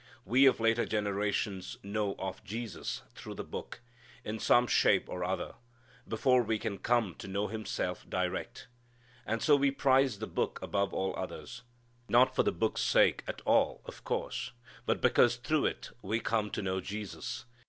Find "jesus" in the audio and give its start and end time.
2.43-3.03, 16.81-17.45